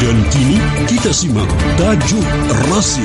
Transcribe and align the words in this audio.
Dan 0.00 0.16
kini 0.32 0.56
kita 0.88 1.12
simak 1.12 1.44
tajuk 1.76 2.24
rasio. 2.72 3.04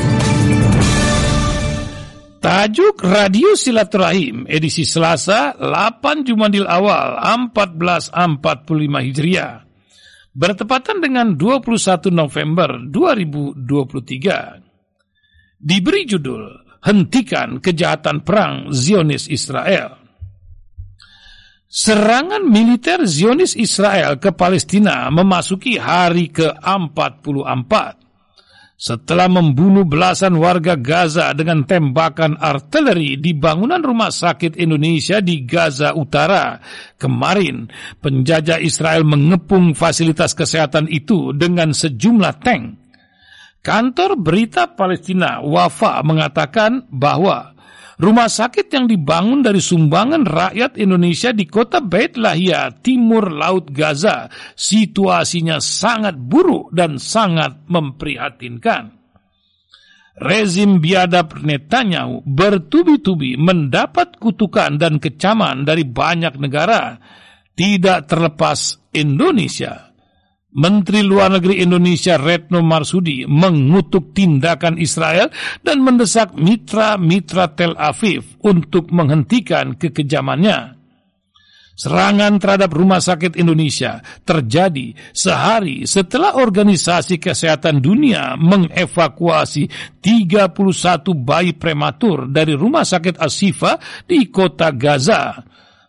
Tajuk 2.40 3.04
Radio 3.04 3.52
Silaturahim 3.52 4.48
edisi 4.48 4.88
Selasa 4.88 5.60
8 5.60 6.24
Jumadil 6.24 6.64
Awal 6.64 7.20
1445 7.52 9.12
Hijriah 9.12 9.68
bertepatan 10.32 11.04
dengan 11.04 11.36
21 11.36 12.16
November 12.16 12.80
2023. 12.88 15.60
Diberi 15.60 16.08
judul 16.08 16.48
Hentikan 16.80 17.60
Kejahatan 17.60 18.24
Perang 18.24 18.72
Zionis 18.72 19.28
Israel. 19.28 20.05
Serangan 21.66 22.46
militer 22.46 23.04
Zionis 23.10 23.58
Israel 23.58 24.22
ke 24.22 24.30
Palestina 24.32 25.10
memasuki 25.10 25.82
hari 25.82 26.30
ke-44 26.30 27.74
setelah 28.76 29.32
membunuh 29.32 29.88
belasan 29.88 30.36
warga 30.36 30.76
Gaza 30.76 31.32
dengan 31.32 31.64
tembakan 31.64 32.36
artileri 32.36 33.16
di 33.16 33.32
bangunan 33.32 33.80
rumah 33.80 34.12
sakit 34.12 34.60
Indonesia 34.60 35.24
di 35.24 35.48
Gaza 35.48 35.96
Utara. 35.96 36.60
Kemarin, 37.00 37.72
penjajah 38.04 38.60
Israel 38.60 39.08
mengepung 39.08 39.72
fasilitas 39.74 40.36
kesehatan 40.36 40.92
itu 40.92 41.32
dengan 41.32 41.72
sejumlah 41.72 42.36
tank. 42.44 42.64
Kantor 43.66 44.22
berita 44.22 44.70
Palestina 44.78 45.42
Wafa 45.42 45.98
mengatakan 46.06 46.86
bahwa 46.92 47.55
rumah 48.00 48.28
sakit 48.32 48.72
yang 48.72 48.86
dibangun 48.90 49.46
dari 49.46 49.60
sumbangan 49.60 50.26
rakyat 50.26 50.80
Indonesia 50.80 51.32
di 51.36 51.46
kota 51.46 51.80
Beit 51.84 52.16
Lahia, 52.16 52.72
timur 52.72 53.30
Laut 53.32 53.70
Gaza, 53.72 54.32
situasinya 54.56 55.60
sangat 55.60 56.16
buruk 56.18 56.72
dan 56.74 56.98
sangat 56.98 57.68
memprihatinkan. 57.68 58.96
Rezim 60.16 60.80
biadab 60.80 61.44
Netanyahu 61.44 62.24
bertubi-tubi 62.24 63.36
mendapat 63.36 64.16
kutukan 64.16 64.80
dan 64.80 64.96
kecaman 64.96 65.68
dari 65.68 65.84
banyak 65.84 66.40
negara, 66.40 66.96
tidak 67.52 68.08
terlepas 68.08 68.80
Indonesia. 68.96 69.85
Menteri 70.56 71.04
Luar 71.04 71.36
Negeri 71.36 71.60
Indonesia 71.60 72.16
Retno 72.16 72.64
Marsudi 72.64 73.28
mengutuk 73.28 74.16
tindakan 74.16 74.80
Israel 74.80 75.28
dan 75.60 75.84
mendesak 75.84 76.32
mitra-mitra 76.40 77.52
Tel 77.52 77.76
Aviv 77.76 78.40
untuk 78.40 78.88
menghentikan 78.96 79.76
kekejamannya. 79.76 80.80
Serangan 81.76 82.40
terhadap 82.40 82.72
rumah 82.72 83.04
sakit 83.04 83.36
Indonesia 83.36 84.00
terjadi 84.24 84.96
sehari 85.12 85.84
setelah 85.84 86.40
Organisasi 86.40 87.20
Kesehatan 87.20 87.84
Dunia 87.84 88.40
mengevakuasi 88.40 89.68
31 90.00 90.56
bayi 91.20 91.52
prematur 91.52 92.32
dari 92.32 92.56
rumah 92.56 92.88
sakit 92.88 93.20
Asifa 93.20 93.76
di 94.08 94.32
kota 94.32 94.72
Gaza 94.72 95.36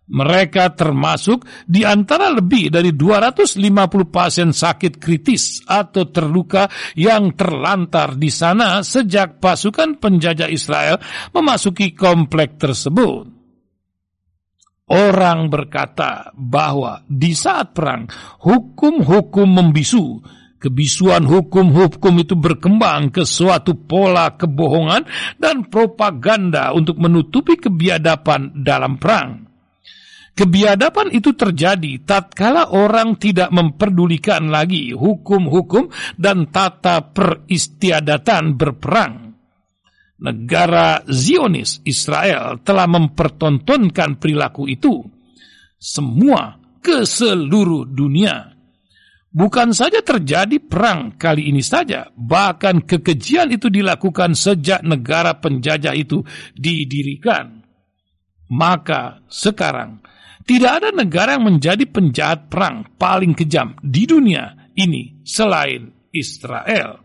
mereka 0.07 0.71
termasuk 0.71 1.43
di 1.67 1.83
antara 1.83 2.31
lebih 2.31 2.71
dari 2.71 2.95
250 2.95 3.59
pasien 4.07 4.51
sakit 4.55 5.03
kritis 5.03 5.67
atau 5.67 6.07
terluka 6.11 6.71
yang 6.95 7.35
terlantar 7.35 8.15
di 8.15 8.31
sana 8.31 8.87
sejak 8.87 9.43
pasukan 9.43 9.99
penjajah 9.99 10.47
Israel 10.47 11.03
memasuki 11.35 11.91
komplek 11.95 12.59
tersebut. 12.59 13.35
Orang 14.87 15.51
berkata 15.51 16.31
bahwa 16.39 17.03
di 17.11 17.35
saat 17.35 17.75
perang, 17.75 18.07
hukum-hukum 18.47 19.51
membisu, 19.51 20.23
Kebisuan 20.57 21.29
hukum-hukum 21.29 22.17
itu 22.17 22.33
berkembang 22.33 23.13
ke 23.13 23.29
suatu 23.29 23.77
pola 23.77 24.35
kebohongan 24.35 25.05
dan 25.37 25.69
propaganda 25.69 26.73
untuk 26.73 26.97
menutupi 26.97 27.61
kebiadaban 27.61 28.65
dalam 28.65 28.97
perang. 28.97 29.46
Kebiadaban 30.37 31.17
itu 31.17 31.33
terjadi 31.33 32.05
tatkala 32.05 32.69
orang 32.69 33.17
tidak 33.17 33.49
memperdulikan 33.49 34.53
lagi 34.53 34.93
hukum-hukum 34.93 35.89
dan 36.21 36.53
tata 36.53 37.09
peristiadatan 37.09 38.53
berperang. 38.53 39.33
Negara 40.21 41.01
Zionis 41.09 41.81
Israel 41.89 42.61
telah 42.61 42.85
mempertontonkan 42.85 44.21
perilaku 44.21 44.69
itu 44.69 45.01
semua 45.81 46.61
ke 46.85 47.09
seluruh 47.09 47.89
dunia. 47.89 48.53
Bukan 49.33 49.73
saja 49.73 50.05
terjadi 50.05 50.61
perang 50.61 51.17
kali 51.17 51.49
ini 51.49 51.65
saja, 51.65 52.13
bahkan 52.13 52.85
kekejian 52.85 53.53
itu 53.57 53.73
dilakukan 53.73 54.37
sejak 54.37 54.85
negara 54.85 55.37
penjajah 55.37 55.97
itu 55.97 56.21
didirikan. 56.57 57.65
Maka 58.53 59.21
sekarang 59.29 60.01
tidak 60.47 60.73
ada 60.79 60.91
negara 60.95 61.35
yang 61.35 61.51
menjadi 61.51 61.85
penjahat 61.91 62.47
perang 62.47 62.87
paling 62.95 63.35
kejam 63.35 63.75
di 63.83 64.07
dunia 64.07 64.71
ini 64.79 65.27
selain 65.27 65.91
Israel. 66.15 67.03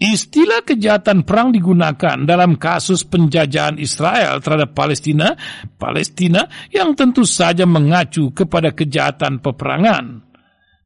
Istilah 0.00 0.64
kejahatan 0.64 1.28
perang 1.28 1.52
digunakan 1.52 2.24
dalam 2.24 2.56
kasus 2.56 3.04
penjajahan 3.04 3.76
Israel 3.76 4.40
terhadap 4.40 4.72
Palestina, 4.72 5.36
Palestina 5.76 6.48
yang 6.72 6.96
tentu 6.96 7.28
saja 7.28 7.68
mengacu 7.68 8.32
kepada 8.32 8.72
kejahatan 8.72 9.44
peperangan 9.44 10.29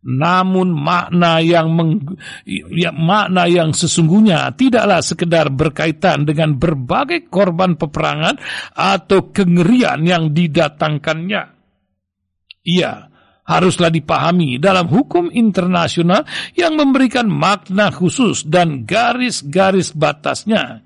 namun 0.05 0.77
makna 0.77 1.41
yang 1.41 1.73
meng, 1.73 2.21
ya, 2.45 2.93
makna 2.93 3.49
yang 3.49 3.73
sesungguhnya 3.73 4.53
tidaklah 4.53 5.01
sekedar 5.01 5.49
berkaitan 5.49 6.29
dengan 6.29 6.61
berbagai 6.61 7.33
korban 7.33 7.81
peperangan 7.81 8.37
atau 8.77 9.33
kengerian 9.33 10.05
yang 10.05 10.37
didatangkannya. 10.37 11.43
Ia 12.69 12.93
haruslah 13.49 13.93
dipahami 13.93 14.61
dalam 14.61 14.89
hukum 14.89 15.33
internasional 15.33 16.29
yang 16.53 16.77
memberikan 16.77 17.29
makna 17.29 17.89
khusus 17.89 18.45
dan 18.45 18.85
garis-garis 18.85 19.97
batasnya. 19.97 20.84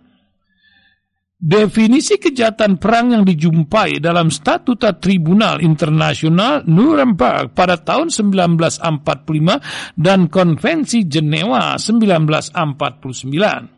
Definisi 1.39 2.19
kejahatan 2.19 2.83
perang 2.83 3.15
yang 3.15 3.23
dijumpai 3.23 4.03
dalam 4.03 4.27
Statuta 4.27 4.99
Tribunal 4.99 5.63
Internasional 5.63 6.67
Nuremberg 6.67 7.55
pada 7.55 7.79
tahun 7.79 8.11
1945 8.11 9.95
dan 9.95 10.27
Konvensi 10.27 11.07
Jenewa 11.07 11.79
1949. 11.79 13.71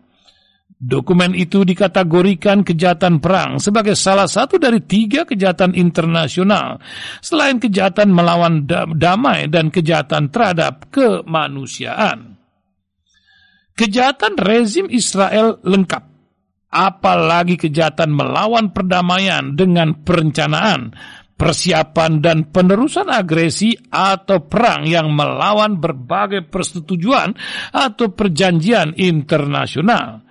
Dokumen 0.80 1.36
itu 1.36 1.60
dikategorikan 1.60 2.64
kejahatan 2.64 3.20
perang 3.20 3.60
sebagai 3.60 3.92
salah 3.92 4.24
satu 4.24 4.56
dari 4.56 4.80
tiga 4.80 5.28
kejahatan 5.28 5.76
internasional, 5.76 6.80
selain 7.20 7.60
kejahatan 7.60 8.08
melawan 8.08 8.64
damai 8.96 9.52
dan 9.52 9.68
kejahatan 9.68 10.32
terhadap 10.32 10.88
kemanusiaan. 10.88 12.40
Kejahatan 13.76 14.40
rezim 14.40 14.88
Israel 14.88 15.60
lengkap 15.60 16.09
apalagi 16.70 17.58
kejahatan 17.58 18.14
melawan 18.14 18.70
perdamaian 18.70 19.58
dengan 19.58 20.06
perencanaan, 20.06 20.94
persiapan 21.34 22.22
dan 22.22 22.38
penerusan 22.48 23.10
agresi 23.10 23.74
atau 23.90 24.46
perang 24.46 24.86
yang 24.86 25.10
melawan 25.10 25.82
berbagai 25.82 26.46
persetujuan 26.46 27.34
atau 27.74 28.14
perjanjian 28.14 28.94
internasional. 28.96 30.22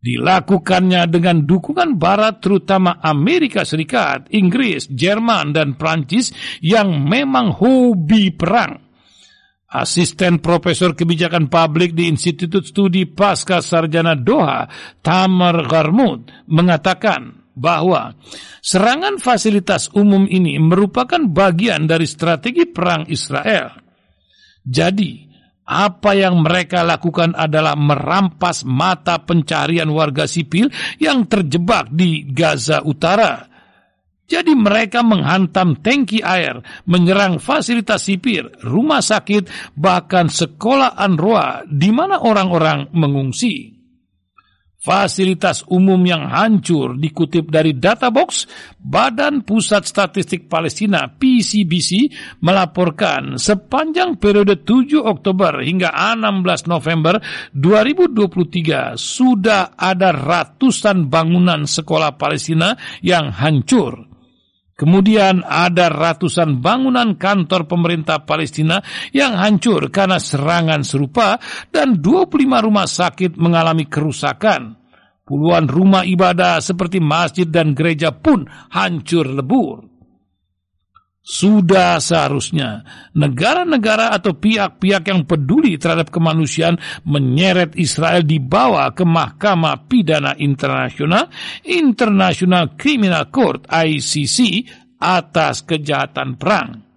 Dilakukannya 0.00 1.12
dengan 1.12 1.44
dukungan 1.44 2.00
Barat 2.00 2.40
terutama 2.40 3.04
Amerika 3.04 3.68
Serikat, 3.68 4.32
Inggris, 4.32 4.88
Jerman, 4.88 5.52
dan 5.52 5.76
Prancis 5.76 6.32
yang 6.64 7.04
memang 7.04 7.52
hobi 7.52 8.32
perang 8.32 8.89
Asisten 9.70 10.42
Profesor 10.42 10.98
Kebijakan 10.98 11.46
Publik 11.46 11.94
di 11.94 12.10
Institut 12.10 12.66
Studi 12.66 13.06
Pasca 13.06 13.62
Sarjana 13.62 14.18
Doha, 14.18 14.66
Tamar 14.98 15.62
Garmud, 15.70 16.26
mengatakan 16.50 17.46
bahwa 17.54 18.18
serangan 18.58 19.22
fasilitas 19.22 19.86
umum 19.94 20.26
ini 20.26 20.58
merupakan 20.58 21.22
bagian 21.22 21.86
dari 21.86 22.02
strategi 22.10 22.66
perang 22.66 23.06
Israel. 23.06 23.78
Jadi, 24.66 25.30
apa 25.70 26.18
yang 26.18 26.42
mereka 26.42 26.82
lakukan 26.82 27.30
adalah 27.38 27.78
merampas 27.78 28.66
mata 28.66 29.22
pencarian 29.22 29.86
warga 29.94 30.26
sipil 30.26 30.66
yang 30.98 31.30
terjebak 31.30 31.94
di 31.94 32.26
Gaza 32.26 32.82
Utara 32.82 33.49
jadi 34.30 34.54
mereka 34.54 35.02
menghantam 35.02 35.82
tangki 35.82 36.22
air, 36.22 36.62
menyerang 36.86 37.42
fasilitas 37.42 38.06
sipir, 38.06 38.46
rumah 38.62 39.02
sakit, 39.02 39.74
bahkan 39.74 40.30
sekolah 40.30 40.94
Anroa 40.94 41.66
di 41.66 41.90
mana 41.90 42.22
orang-orang 42.22 42.94
mengungsi. 42.94 43.74
fasilitas 44.80 45.60
umum 45.68 46.00
yang 46.08 46.24
hancur 46.32 46.96
dikutip 46.96 47.52
dari 47.52 47.76
data 47.76 48.08
box 48.08 48.48
Badan 48.80 49.44
Pusat 49.44 49.84
Statistik 49.84 50.48
Palestina 50.48 51.04
PCBC 51.04 52.08
melaporkan 52.40 53.36
sepanjang 53.36 54.16
periode 54.16 54.64
7 54.64 55.04
Oktober 55.04 55.60
hingga 55.60 55.92
16 55.92 56.64
November 56.64 57.20
2023 57.52 58.96
sudah 58.96 59.76
ada 59.76 60.16
ratusan 60.16 61.12
bangunan 61.12 61.68
sekolah 61.68 62.16
Palestina 62.16 62.72
yang 63.04 63.28
hancur 63.36 64.09
Kemudian 64.80 65.44
ada 65.44 65.92
ratusan 65.92 66.64
bangunan 66.64 67.20
kantor 67.20 67.68
pemerintah 67.68 68.24
Palestina 68.24 68.80
yang 69.12 69.36
hancur 69.36 69.92
karena 69.92 70.16
serangan 70.16 70.80
serupa 70.80 71.36
dan 71.68 72.00
25 72.00 72.64
rumah 72.64 72.88
sakit 72.88 73.36
mengalami 73.36 73.84
kerusakan. 73.92 74.80
Puluhan 75.20 75.68
rumah 75.68 76.08
ibadah 76.08 76.64
seperti 76.64 76.96
masjid 76.96 77.44
dan 77.44 77.76
gereja 77.76 78.08
pun 78.08 78.48
hancur 78.72 79.28
lebur. 79.28 79.89
Sudah 81.30 82.02
seharusnya 82.02 82.82
negara-negara 83.14 84.10
atau 84.10 84.34
pihak-pihak 84.34 85.14
yang 85.14 85.22
peduli 85.22 85.78
terhadap 85.78 86.10
kemanusiaan 86.10 86.74
menyeret 87.06 87.78
Israel 87.78 88.26
dibawa 88.26 88.90
ke 88.90 89.06
Mahkamah 89.06 89.86
Pidana 89.86 90.34
Internasional, 90.42 91.30
International 91.62 92.74
Criminal 92.74 93.30
Court 93.30 93.62
ICC 93.70 94.66
atas 94.98 95.62
kejahatan 95.62 96.34
perang. 96.34 96.90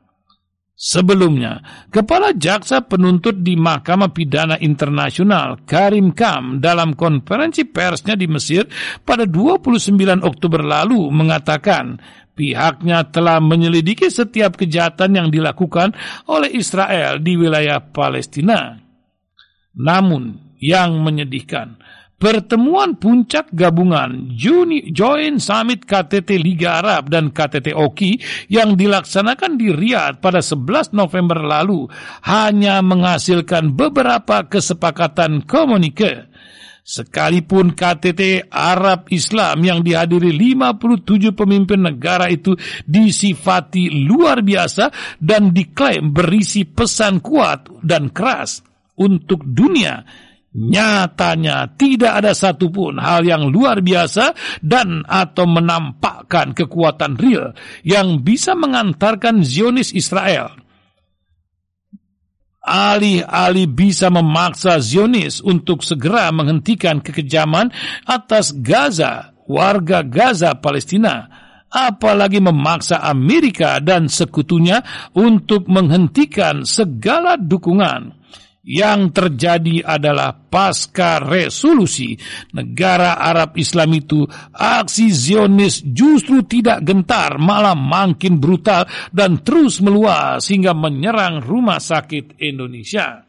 Sebelumnya, 0.73 1.61
Kepala 1.93 2.33
Jaksa 2.33 2.83
Penuntut 2.89 3.45
di 3.45 3.53
Mahkamah 3.53 4.09
Pidana 4.09 4.57
Internasional 4.57 5.61
Karim 5.63 6.09
Kam 6.11 6.57
dalam 6.57 6.97
konferensi 6.97 7.69
persnya 7.69 8.17
di 8.17 8.25
Mesir 8.25 8.65
pada 9.05 9.29
29 9.29 9.93
Oktober 10.25 10.65
lalu 10.65 11.13
mengatakan 11.13 12.01
pihaknya 12.33 13.07
telah 13.09 13.37
menyelidiki 13.37 14.09
setiap 14.09 14.57
kejahatan 14.57 15.17
yang 15.17 15.27
dilakukan 15.29 15.93
oleh 16.29 16.49
Israel 16.53 17.21
di 17.21 17.37
wilayah 17.37 17.81
Palestina. 17.81 18.77
Namun, 19.73 20.53
yang 20.61 21.01
menyedihkan, 21.01 21.81
pertemuan 22.21 22.95
puncak 22.95 23.51
gabungan 23.51 24.31
Joint 24.93 25.43
Summit 25.43 25.83
KTT 25.83 26.39
Liga 26.39 26.79
Arab 26.79 27.11
dan 27.11 27.35
KTT 27.35 27.75
OKI 27.75 28.47
yang 28.47 28.79
dilaksanakan 28.79 29.59
di 29.59 29.73
Riyadh 29.75 30.23
pada 30.23 30.39
11 30.39 30.95
November 30.95 31.43
lalu 31.43 31.89
hanya 32.23 32.79
menghasilkan 32.79 33.75
beberapa 33.75 34.47
kesepakatan 34.47 35.43
komunike 35.43 36.31
Sekalipun 36.83 37.79
KTT 37.79 38.51
Arab 38.51 39.07
Islam 39.07 39.63
yang 39.63 39.79
dihadiri 39.87 40.35
57 40.35 41.31
pemimpin 41.31 41.79
negara 41.79 42.27
itu 42.27 42.59
disifati 42.83 43.87
luar 44.03 44.43
biasa 44.43 44.91
dan 45.15 45.55
diklaim 45.55 46.11
berisi 46.11 46.67
pesan 46.67 47.23
kuat 47.23 47.71
dan 47.79 48.11
keras 48.11 48.59
untuk 48.99 49.47
dunia, 49.47 50.03
nyatanya 50.53 51.71
tidak 51.79 52.19
ada 52.19 52.35
satupun 52.35 53.01
hal 53.01 53.25
yang 53.25 53.49
luar 53.49 53.81
biasa 53.81 54.35
dan 54.61 55.07
atau 55.07 55.49
menampakkan 55.49 56.53
kekuatan 56.53 57.17
real 57.17 57.55
yang 57.81 58.21
bisa 58.21 58.53
mengantarkan 58.53 59.41
Zionis 59.41 59.95
Israel 59.95 60.62
alih-alih 62.63 63.67
bisa 63.67 64.07
memaksa 64.07 64.79
Zionis 64.79 65.43
untuk 65.43 65.83
segera 65.83 66.31
menghentikan 66.31 67.03
kekejaman 67.03 67.69
atas 68.07 68.55
Gaza, 68.55 69.35
warga 69.45 69.99
Gaza 70.01 70.55
Palestina, 70.55 71.27
apalagi 71.67 72.39
memaksa 72.39 73.03
Amerika 73.03 73.83
dan 73.83 74.07
sekutunya 74.07 74.79
untuk 75.11 75.67
menghentikan 75.67 76.63
segala 76.63 77.35
dukungan 77.35 78.22
yang 78.63 79.11
terjadi 79.11 79.83
adalah 79.83 80.31
pasca 80.31 81.19
resolusi 81.19 82.15
negara 82.55 83.19
Arab 83.19 83.59
Islam 83.59 83.91
itu, 83.99 84.23
aksi 84.55 85.11
Zionis 85.11 85.83
justru 85.83 86.47
tidak 86.47 86.79
gentar, 86.87 87.35
malah 87.35 87.75
makin 87.75 88.39
brutal 88.39 88.87
dan 89.11 89.43
terus 89.43 89.83
meluas 89.83 90.47
hingga 90.47 90.71
menyerang 90.71 91.43
rumah 91.43 91.83
sakit 91.83 92.39
Indonesia. 92.39 93.27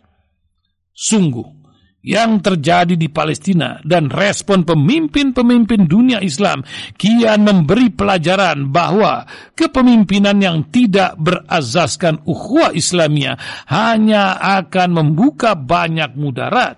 Sungguh, 0.95 1.64
yang 2.05 2.45
terjadi 2.45 3.01
di 3.01 3.09
Palestina 3.09 3.81
dan 3.81 4.13
respon 4.13 4.69
pemimpin-pemimpin 4.69 5.89
dunia 5.89 6.21
Islam 6.21 6.61
kian 7.01 7.49
memberi 7.49 7.89
pelajaran 7.89 8.69
bahwa 8.69 9.25
kepemimpinan 9.57 10.37
yang 10.37 10.69
tidak 10.69 11.17
berazaskan 11.17 12.21
ukhuwah 12.29 12.77
Islamia 12.77 13.41
hanya 13.73 14.37
akan 14.37 14.89
membuka 14.93 15.57
banyak 15.57 16.13
mudarat. 16.15 16.77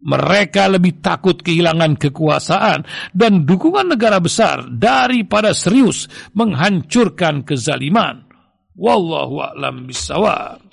Mereka 0.00 0.72
lebih 0.72 1.04
takut 1.04 1.44
kehilangan 1.44 2.00
kekuasaan 2.00 2.88
dan 3.12 3.44
dukungan 3.44 3.92
negara 3.92 4.16
besar 4.16 4.64
daripada 4.72 5.52
serius 5.52 6.08
menghancurkan 6.32 7.44
kezaliman. 7.44 8.24
Wallahu 8.72 9.44
a'lam 9.44 9.84
bishawab. 9.84 10.69